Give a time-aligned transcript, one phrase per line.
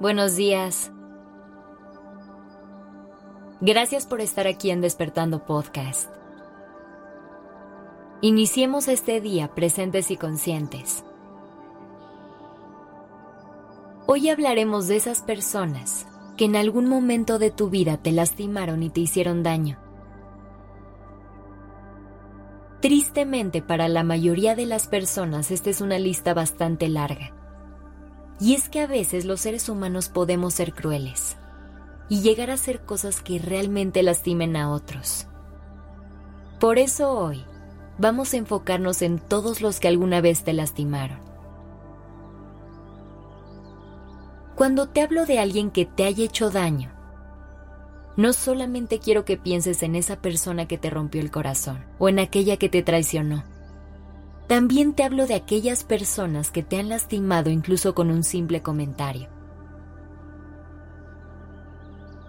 [0.00, 0.92] buenos días.
[3.60, 6.10] Gracias por estar aquí en Despertando Podcast.
[8.20, 11.04] Iniciemos este día presentes y conscientes.
[14.06, 18.90] Hoy hablaremos de esas personas que en algún momento de tu vida te lastimaron y
[18.90, 19.78] te hicieron daño.
[22.80, 27.37] Tristemente para la mayoría de las personas esta es una lista bastante larga.
[28.40, 31.36] Y es que a veces los seres humanos podemos ser crueles
[32.08, 35.26] y llegar a hacer cosas que realmente lastimen a otros.
[36.60, 37.44] Por eso hoy
[37.98, 41.18] vamos a enfocarnos en todos los que alguna vez te lastimaron.
[44.54, 46.92] Cuando te hablo de alguien que te haya hecho daño,
[48.16, 52.18] no solamente quiero que pienses en esa persona que te rompió el corazón o en
[52.18, 53.44] aquella que te traicionó
[54.48, 59.28] también te hablo de aquellas personas que te han lastimado incluso con un simple comentario.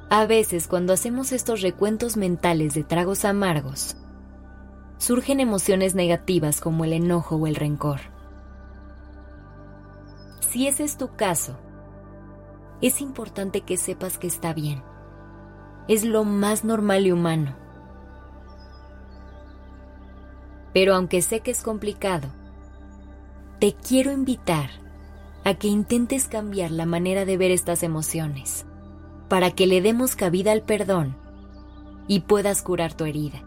[0.09, 3.95] A veces cuando hacemos estos recuentos mentales de tragos amargos,
[4.97, 8.01] surgen emociones negativas como el enojo o el rencor.
[10.41, 11.57] Si ese es tu caso,
[12.81, 14.83] es importante que sepas que está bien.
[15.87, 17.68] Es lo más normal y humano
[20.73, 22.27] pero aunque sé que es complicado,
[23.59, 24.69] te quiero invitar
[25.43, 28.65] a que intentes cambiar la manera de ver estas emociones,
[29.27, 31.15] para que le demos cabida al perdón
[32.07, 33.43] y puedas curar tu herida.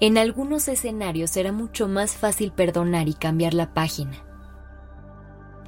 [0.00, 4.24] En algunos escenarios será mucho más fácil perdonar y cambiar la página.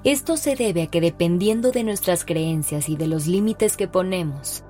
[0.02, 4.64] Esto se debe a que dependiendo de nuestras creencias y de los límites que ponemos,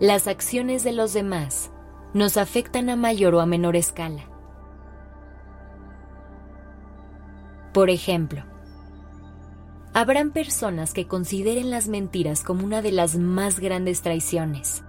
[0.00, 1.72] las acciones de los demás
[2.14, 4.22] nos afectan a mayor o a menor escala.
[7.72, 8.44] Por ejemplo,
[9.92, 14.84] habrán personas que consideren las mentiras como una de las más grandes traiciones,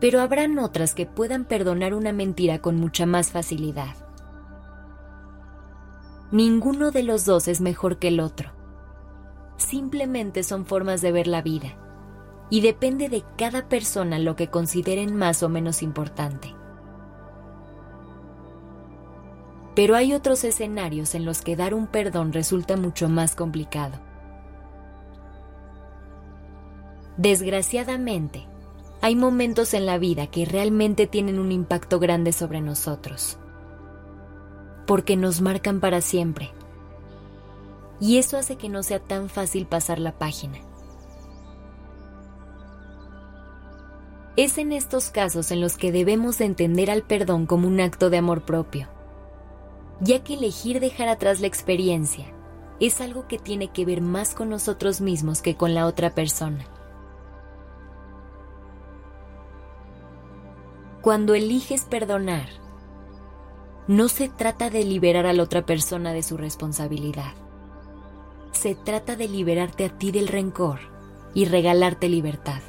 [0.00, 3.96] pero habrán otras que puedan perdonar una mentira con mucha más facilidad.
[6.30, 8.52] Ninguno de los dos es mejor que el otro.
[9.58, 11.76] Simplemente son formas de ver la vida
[12.52, 16.54] y depende de cada persona lo que consideren más o menos importante.
[19.74, 23.98] Pero hay otros escenarios en los que dar un perdón resulta mucho más complicado.
[27.16, 28.46] Desgraciadamente,
[29.00, 33.38] hay momentos en la vida que realmente tienen un impacto grande sobre nosotros,
[34.86, 36.50] porque nos marcan para siempre.
[37.98, 40.58] Y eso hace que no sea tan fácil pasar la página.
[44.34, 48.08] Es en estos casos en los que debemos de entender al perdón como un acto
[48.08, 48.88] de amor propio,
[50.00, 52.32] ya que elegir dejar atrás la experiencia
[52.80, 56.64] es algo que tiene que ver más con nosotros mismos que con la otra persona.
[61.02, 62.48] Cuando eliges perdonar,
[63.86, 67.34] no se trata de liberar a la otra persona de su responsabilidad.
[68.52, 70.80] Se trata de liberarte a ti del rencor
[71.34, 72.62] y regalarte libertad.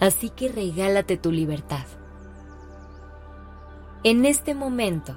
[0.00, 1.84] Así que regálate tu libertad.
[4.02, 5.14] En este momento,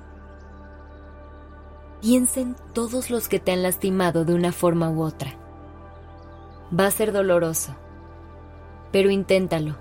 [2.02, 5.36] piensa en todos los que te han lastimado de una forma u otra.
[6.78, 7.74] Va a ser doloroso,
[8.92, 9.78] pero inténtalo.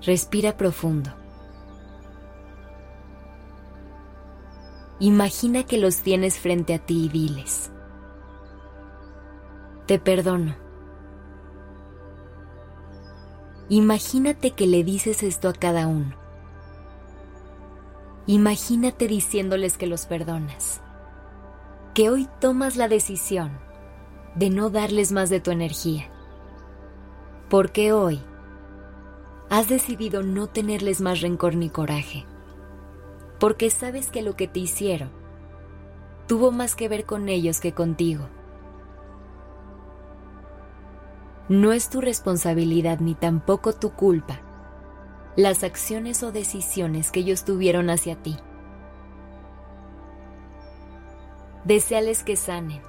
[0.00, 1.10] Respira profundo.
[4.98, 7.70] Imagina que los tienes frente a ti y diles,
[9.86, 10.67] te perdono
[13.70, 16.16] Imagínate que le dices esto a cada uno.
[18.26, 20.80] Imagínate diciéndoles que los perdonas,
[21.92, 23.58] que hoy tomas la decisión
[24.34, 26.08] de no darles más de tu energía,
[27.50, 28.22] porque hoy
[29.50, 32.24] has decidido no tenerles más rencor ni coraje,
[33.38, 35.10] porque sabes que lo que te hicieron
[36.26, 38.28] tuvo más que ver con ellos que contigo
[41.48, 44.40] No es tu responsabilidad ni tampoco tu culpa
[45.38, 48.36] las acciones o decisiones que ellos tuvieron hacia ti.
[51.62, 52.82] Deseales que sanen,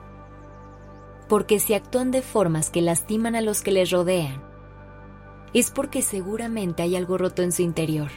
[1.28, 4.42] porque si actúan de formas que lastiman a los que les rodean,
[5.54, 8.10] es porque seguramente hay algo roto en su interior.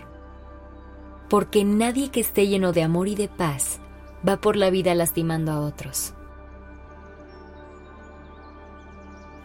[1.28, 3.80] Porque nadie que esté lleno de amor y de paz
[4.26, 6.14] va por la vida lastimando a otros.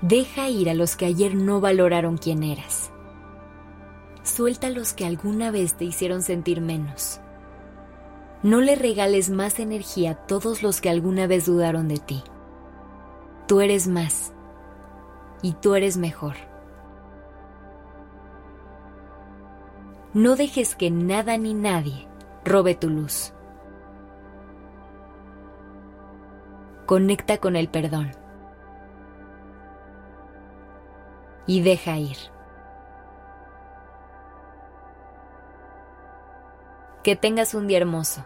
[0.02, 2.92] Deja ir a los que ayer no valoraron quién eras.
[4.22, 7.20] Suelta a los que alguna vez te hicieron sentir menos.
[8.44, 12.24] No le regales más energía a todos los que alguna vez dudaron de ti.
[13.48, 14.34] Tú eres más
[15.42, 16.36] y tú eres mejor.
[20.14, 22.08] No dejes que nada ni nadie
[22.46, 23.34] robe tu luz.
[26.86, 28.27] Conecta con el perdón.
[31.48, 32.18] Y deja ir.
[37.04, 38.26] Que tengas un día hermoso.